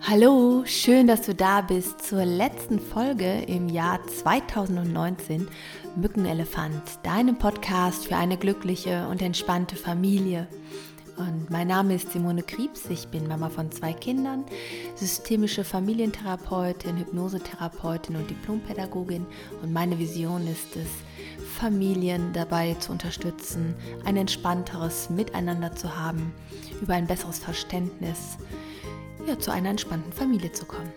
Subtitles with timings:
[0.00, 5.48] Hallo, schön, dass du da bist zur letzten Folge im Jahr 2019
[5.96, 10.46] Mückenelefant, deinem Podcast für eine glückliche und entspannte Familie.
[11.16, 14.44] Und mein Name ist Simone Kriebs, ich bin Mama von zwei Kindern,
[14.94, 19.26] systemische Familientherapeutin, Hypnosetherapeutin und Diplompädagogin.
[19.62, 20.88] Und meine Vision ist es,
[21.58, 23.74] Familien dabei zu unterstützen,
[24.04, 26.32] ein entspannteres Miteinander zu haben,
[26.80, 28.38] über ein besseres Verständnis
[29.28, 30.90] ja, zu einer entspannten Familie zu kommen.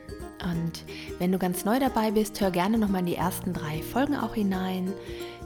[0.44, 0.84] Und
[1.20, 4.34] wenn du ganz neu dabei bist, hör gerne nochmal in die ersten drei Folgen auch
[4.34, 4.92] hinein.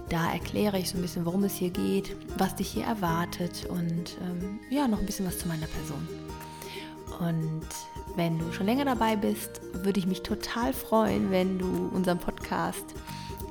[0.10, 4.18] Da erkläre ich so ein bisschen, worum es hier geht, was dich hier erwartet und
[4.22, 6.08] ähm, ja, noch ein bisschen was zu meiner Person.
[7.20, 7.68] Und
[8.16, 12.94] wenn du schon länger dabei bist, würde ich mich total freuen, wenn du unseren Podcast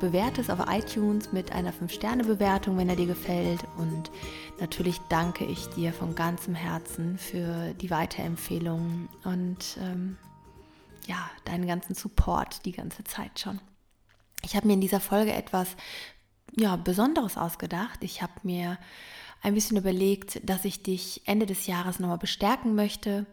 [0.01, 3.61] bewertest auf iTunes mit einer 5-Sterne-Bewertung, wenn er dir gefällt.
[3.77, 4.11] Und
[4.61, 10.17] natürlich danke ich dir von ganzem Herzen für die Weiterempfehlungen und ähm,
[11.07, 13.61] ja, deinen ganzen Support die ganze Zeit schon.
[14.43, 15.69] Ich habe mir in dieser Folge etwas
[16.57, 18.03] ja, Besonderes ausgedacht.
[18.03, 18.79] Ich habe mir
[19.43, 23.27] ein bisschen überlegt, dass ich dich Ende des Jahres nochmal bestärken möchte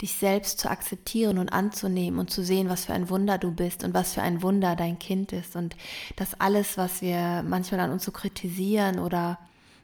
[0.00, 3.84] dich selbst zu akzeptieren und anzunehmen und zu sehen, was für ein Wunder du bist
[3.84, 5.56] und was für ein Wunder dein Kind ist.
[5.56, 5.76] Und
[6.16, 9.38] dass alles, was wir manchmal an uns so kritisieren oder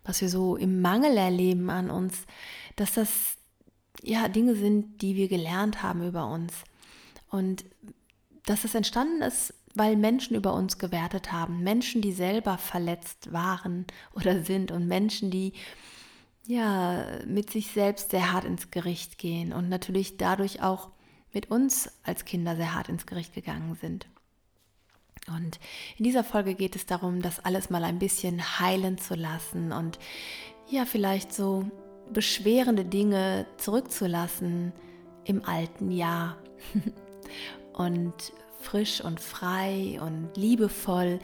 [0.04, 2.26] was wir so im Mangel erleben an uns,
[2.76, 3.36] dass das
[4.02, 6.52] ja Dinge sind, die wir gelernt haben über uns.
[7.28, 7.64] Und
[8.46, 13.84] dass es entstanden ist, weil Menschen über uns gewertet haben, Menschen, die selber verletzt waren
[14.14, 15.52] oder sind und Menschen, die
[16.47, 20.91] ja, mit sich selbst sehr hart ins Gericht gehen und natürlich dadurch auch
[21.33, 24.06] mit uns als Kinder sehr hart ins Gericht gegangen sind.
[25.28, 25.58] Und
[25.98, 29.98] in dieser Folge geht es darum, das alles mal ein bisschen heilen zu lassen und
[30.69, 31.69] ja, vielleicht so
[32.12, 34.72] beschwerende Dinge zurückzulassen
[35.25, 36.36] im alten Jahr
[37.72, 41.19] und frisch und frei und liebevoll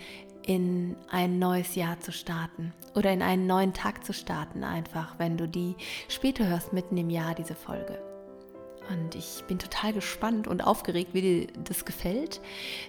[0.47, 5.37] in ein neues Jahr zu starten oder in einen neuen Tag zu starten, einfach, wenn
[5.37, 5.77] du die
[6.09, 7.99] später hörst, mitten im Jahr, diese Folge.
[8.91, 12.41] Und ich bin total gespannt und aufgeregt, wie dir das gefällt.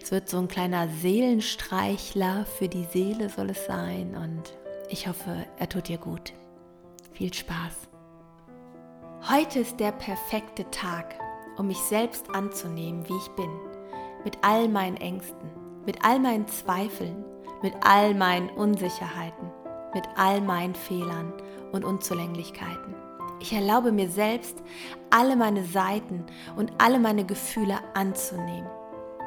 [0.02, 4.54] Es wird so ein kleiner Seelenstreichler für die Seele soll es sein und
[4.90, 6.34] ich hoffe, er tut dir gut.
[7.14, 7.90] Viel Spaß.
[9.30, 11.16] Heute ist der perfekte Tag,
[11.58, 13.50] um mich selbst anzunehmen, wie ich bin,
[14.26, 15.50] mit all meinen Ängsten,
[15.86, 17.24] mit all meinen Zweifeln,
[17.62, 19.52] mit all meinen Unsicherheiten,
[19.94, 21.34] mit all meinen Fehlern
[21.72, 22.96] und Unzulänglichkeiten.
[23.40, 24.58] Ich erlaube mir selbst,
[25.10, 28.70] alle meine Seiten und alle meine Gefühle anzunehmen.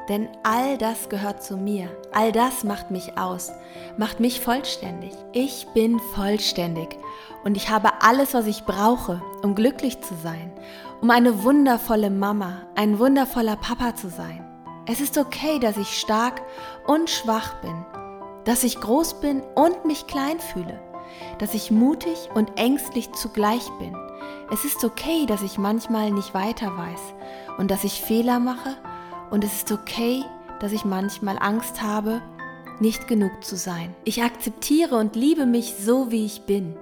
[0.09, 1.89] Denn all das gehört zu mir.
[2.13, 3.51] All das macht mich aus,
[3.97, 5.11] macht mich vollständig.
[5.33, 6.97] Ich bin vollständig
[7.43, 10.51] und ich habe alles, was ich brauche, um glücklich zu sein,
[11.01, 14.43] um eine wundervolle Mama, ein wundervoller Papa zu sein.
[14.87, 16.41] Es ist okay, dass ich stark
[16.87, 17.85] und schwach bin
[18.47, 20.79] dass ich groß bin und mich klein fühle,
[21.37, 23.93] dass ich mutig und ängstlich zugleich bin.
[24.49, 27.01] Es ist okay, dass ich manchmal nicht weiter weiß
[27.57, 28.77] und dass ich Fehler mache
[29.31, 30.23] und es ist okay,
[30.61, 32.21] dass ich manchmal Angst habe,
[32.79, 33.93] nicht genug zu sein.
[34.05, 36.77] Ich akzeptiere und liebe mich so, wie ich bin.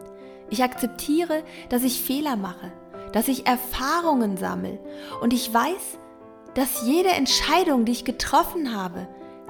[0.51, 2.71] Ich akzeptiere, dass ich Fehler mache,
[3.11, 4.77] dass ich Erfahrungen sammle
[5.19, 5.97] und ich weiß,
[6.53, 9.07] dass jede Entscheidung, die ich getroffen habe,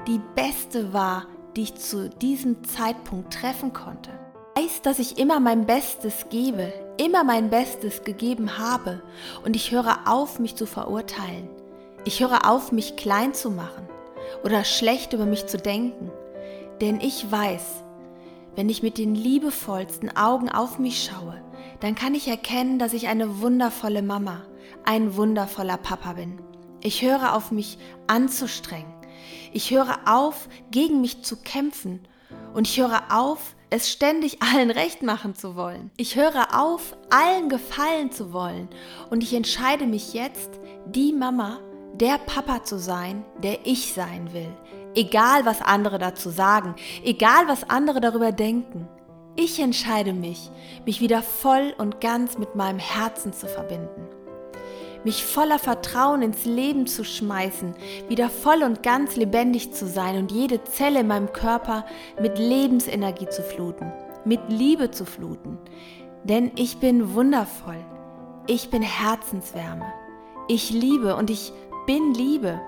[0.07, 1.25] die beste war,
[1.55, 4.11] die ich zu diesem Zeitpunkt treffen konnte.
[4.57, 9.01] Ich weiß, dass ich immer mein Bestes gebe, immer mein Bestes gegeben habe
[9.43, 11.49] und ich höre auf, mich zu verurteilen.
[12.03, 13.87] Ich höre auf, mich klein zu machen
[14.43, 16.11] oder schlecht über mich zu denken.
[16.81, 17.83] Denn ich weiß,
[18.55, 21.41] wenn ich mit den liebevollsten Augen auf mich schaue,
[21.79, 24.43] dann kann ich erkennen, dass ich eine wundervolle Mama,
[24.83, 26.39] ein wundervoller Papa bin.
[26.81, 27.77] Ich höre auf mich
[28.07, 28.94] anzustrengen.
[29.51, 32.07] Ich höre auf, gegen mich zu kämpfen.
[32.53, 35.91] Und ich höre auf, es ständig allen recht machen zu wollen.
[35.97, 38.69] Ich höre auf, allen gefallen zu wollen.
[39.09, 41.59] Und ich entscheide mich jetzt, die Mama,
[41.93, 44.51] der Papa zu sein, der ich sein will.
[44.95, 48.87] Egal, was andere dazu sagen, egal, was andere darüber denken.
[49.35, 50.49] Ich entscheide mich,
[50.85, 54.04] mich wieder voll und ganz mit meinem Herzen zu verbinden
[55.05, 57.75] mich voller Vertrauen ins Leben zu schmeißen,
[58.09, 61.85] wieder voll und ganz lebendig zu sein und jede Zelle in meinem Körper
[62.19, 63.93] mit Lebensenergie zu fluten,
[64.25, 65.59] mit Liebe zu fluten.
[66.23, 67.77] Denn ich bin wundervoll.
[68.47, 69.85] Ich bin Herzenswärme.
[70.47, 71.53] Ich liebe und ich
[71.85, 72.59] bin Liebe.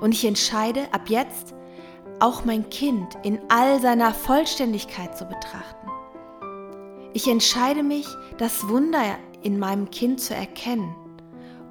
[0.00, 1.54] Und ich entscheide ab jetzt,
[2.18, 5.88] auch mein Kind in all seiner Vollständigkeit zu betrachten.
[7.12, 8.06] Ich entscheide mich,
[8.38, 9.02] das Wunder
[9.42, 10.94] in meinem Kind zu erkennen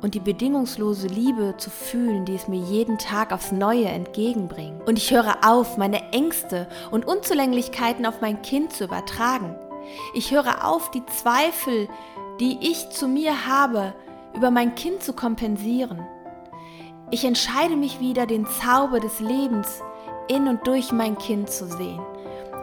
[0.04, 4.86] und die bedingungslose Liebe zu fühlen, die es mir jeden Tag aufs Neue entgegenbringt.
[4.86, 9.56] Und ich höre auf, meine Ängste und Unzulänglichkeiten auf mein Kind zu übertragen.
[10.14, 11.88] Ich höre auf, die Zweifel,
[12.42, 13.94] die ich zu mir habe,
[14.36, 16.06] über mein Kind zu kompensieren.
[17.10, 19.82] Ich entscheide mich wieder, den Zauber des Lebens
[20.28, 22.02] in und durch mein Kind zu sehen.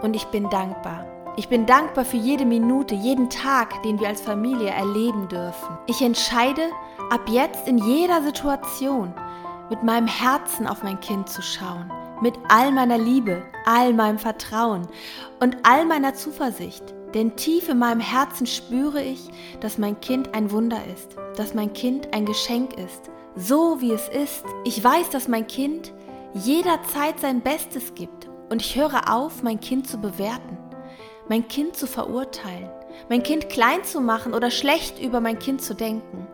[0.03, 1.07] Und ich bin dankbar.
[1.37, 5.79] Ich bin dankbar für jede Minute, jeden Tag, den wir als Familie erleben dürfen.
[5.87, 6.63] Ich entscheide
[7.11, 9.13] ab jetzt in jeder Situation
[9.69, 11.91] mit meinem Herzen auf mein Kind zu schauen,
[12.23, 14.87] mit all meiner Liebe, all meinem Vertrauen
[15.41, 16.95] und all meiner Zuversicht.
[17.15, 19.31] Denn tief in meinem Herzen spüre ich,
[19.61, 24.09] dass mein Kind ein Wunder ist, dass mein Kind ein Geschenk ist, so wie es
[24.09, 24.45] ist.
[24.65, 25.93] Ich weiß, dass mein Kind
[26.35, 30.59] jederzeit sein Bestes gibt und ich höre auf, mein Kind zu bewerten,
[31.31, 32.69] mein Kind zu verurteilen,
[33.09, 36.27] mein Kind klein zu machen oder schlecht über mein Kind zu denken.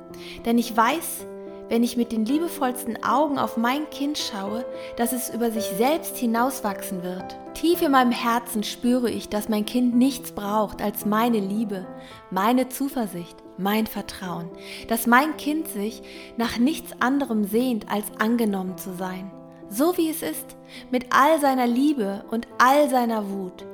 [0.46, 1.26] Denn ich weiß,
[1.69, 4.64] wenn ich mit den liebevollsten Augen auf mein Kind schaue,
[4.96, 7.37] dass es über sich selbst hinauswachsen wird.
[7.52, 11.87] Tief in meinem Herzen spüre ich, dass mein Kind nichts braucht als meine Liebe,
[12.31, 14.49] meine Zuversicht, mein Vertrauen,
[14.88, 16.02] dass mein Kind sich
[16.38, 19.31] nach nichts anderem sehnt, als angenommen zu sein,
[19.69, 20.56] so wie es ist,
[20.90, 23.66] mit all seiner Liebe und all seiner Wut.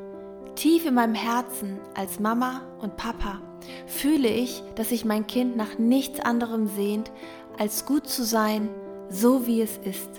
[0.54, 3.40] Tief in meinem Herzen als Mama und Papa
[3.86, 7.10] fühle ich, dass sich mein Kind nach nichts anderem sehnt,
[7.58, 8.68] als gut zu sein,
[9.08, 10.10] so wie es ist.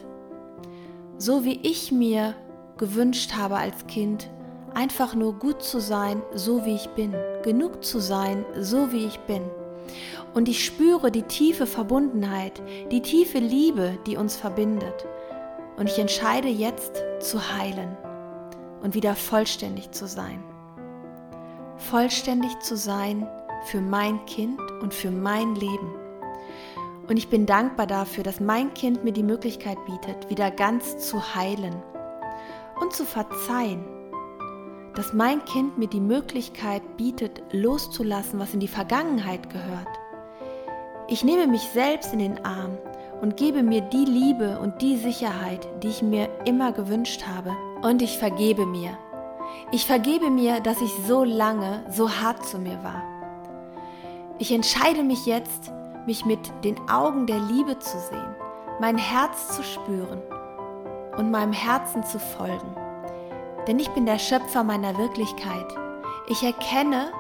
[1.18, 2.36] So wie ich mir
[2.78, 4.30] gewünscht habe als Kind,
[4.74, 7.14] einfach nur gut zu sein, so wie ich bin,
[7.44, 9.44] genug zu sein, so wie ich bin.
[10.34, 15.06] Und ich spüre die tiefe Verbundenheit, die tiefe Liebe, die uns verbindet.
[15.78, 17.96] Und ich entscheide jetzt zu heilen
[18.84, 20.44] und wieder vollständig zu sein.
[21.78, 23.28] Vollständig zu sein
[23.66, 25.96] für mein Kind und für mein Leben.
[27.08, 31.36] Und ich bin dankbar dafür, dass mein Kind mir die Möglichkeit bietet, wieder ganz zu
[31.36, 31.76] heilen
[32.80, 33.84] und zu verzeihen.
[34.96, 39.88] Dass mein Kind mir die Möglichkeit bietet, loszulassen, was in die Vergangenheit gehört.
[41.08, 42.78] Ich nehme mich selbst in den Arm
[43.22, 47.56] und gebe mir die Liebe und die Sicherheit, die ich mir immer gewünscht habe.
[47.84, 48.98] Und ich vergebe mir.
[49.72, 53.04] Ich vergebe mir, dass ich so lange so hart zu mir war.
[54.40, 55.70] Ich entscheide mich jetzt,
[56.06, 58.36] mich mit den Augen der Liebe zu sehen,
[58.80, 60.22] mein Herz zu spüren
[61.18, 62.74] und meinem Herzen zu folgen.
[63.68, 65.68] Denn ich bin der Schöpfer meiner Wirklichkeit.
[66.28, 67.12] Ich erkenne,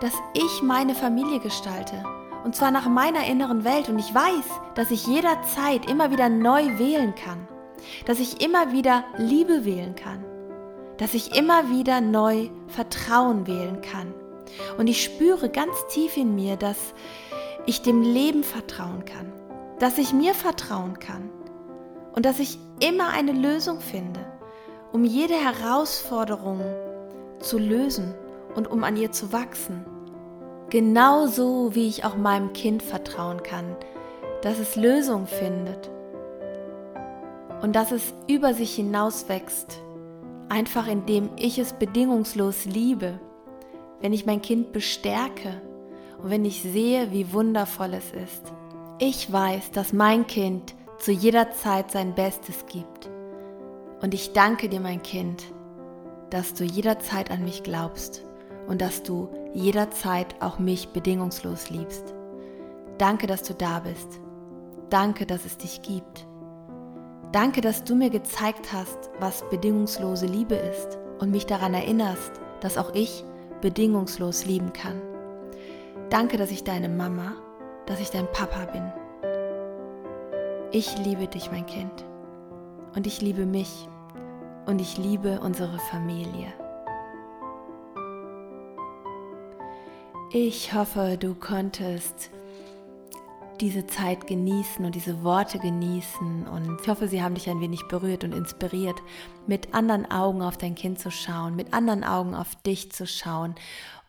[0.00, 2.02] dass ich meine Familie gestalte.
[2.42, 3.88] Und zwar nach meiner inneren Welt.
[3.88, 4.44] Und ich weiß,
[4.74, 7.46] dass ich jederzeit immer wieder neu wählen kann.
[8.06, 10.24] Dass ich immer wieder Liebe wählen kann.
[10.98, 14.14] Dass ich immer wieder neu Vertrauen wählen kann.
[14.78, 16.94] Und ich spüre ganz tief in mir, dass
[17.66, 19.32] ich dem Leben vertrauen kann,
[19.78, 21.30] dass ich mir vertrauen kann
[22.14, 24.20] und dass ich immer eine Lösung finde,
[24.92, 26.60] um jede Herausforderung
[27.38, 28.14] zu lösen
[28.54, 29.84] und um an ihr zu wachsen.
[30.70, 33.76] Genauso wie ich auch meinem Kind vertrauen kann,
[34.42, 35.90] dass es Lösung findet
[37.62, 39.80] und dass es über sich hinaus wächst,
[40.48, 43.18] einfach indem ich es bedingungslos liebe,
[44.00, 45.62] wenn ich mein Kind bestärke
[46.20, 48.52] und wenn ich sehe, wie wundervoll es ist.
[48.98, 53.08] Ich weiß, dass mein Kind zu jeder Zeit sein Bestes gibt.
[54.02, 55.44] Und ich danke dir, mein Kind,
[56.30, 58.24] dass du jederzeit an mich glaubst
[58.66, 62.12] und dass du jederzeit auch mich bedingungslos liebst.
[62.98, 64.20] Danke, dass du da bist.
[64.90, 66.26] Danke, dass es dich gibt.
[67.32, 72.76] Danke, dass du mir gezeigt hast, was bedingungslose Liebe ist und mich daran erinnerst, dass
[72.76, 73.24] auch ich
[73.62, 75.00] bedingungslos lieben kann.
[76.10, 77.32] Danke, dass ich deine Mama,
[77.86, 78.92] dass ich dein Papa bin.
[80.72, 82.04] Ich liebe dich, mein Kind.
[82.94, 83.88] Und ich liebe mich.
[84.66, 86.52] Und ich liebe unsere Familie.
[90.30, 92.30] Ich hoffe, du konntest
[93.62, 96.48] diese Zeit genießen und diese Worte genießen.
[96.48, 99.00] Und ich hoffe, sie haben dich ein wenig berührt und inspiriert,
[99.46, 103.54] mit anderen Augen auf dein Kind zu schauen, mit anderen Augen auf dich zu schauen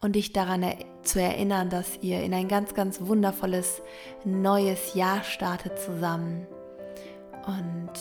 [0.02, 0.66] und dich daran
[1.04, 3.84] zu erinnern, dass ihr in ein ganz, ganz wundervolles
[4.26, 6.48] neues Jahr startet zusammen.
[7.46, 7.92] Und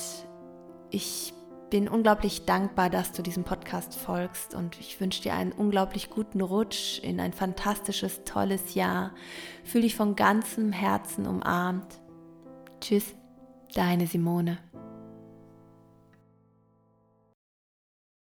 [0.90, 1.34] ich
[1.68, 6.42] bin unglaublich dankbar, dass du diesem Podcast folgst und ich wünsche dir einen unglaublich guten
[6.42, 9.12] Rutsch in ein fantastisches, tolles Jahr.
[9.64, 11.98] Fühl dich von ganzem Herzen umarmt.
[12.82, 13.14] Tschüss,
[13.74, 14.58] deine Simone.